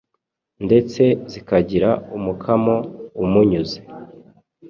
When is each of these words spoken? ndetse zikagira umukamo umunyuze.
ndetse 0.65 1.03
zikagira 1.31 1.89
umukamo 2.17 2.75
umunyuze. 3.23 3.77